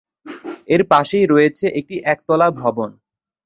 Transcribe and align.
এর 0.67 0.81
পাশেই 0.91 1.25
রয়েছে 1.25 1.65
একটি 1.79 1.95
একতলা 2.05 2.47
ভবন। 2.61 2.89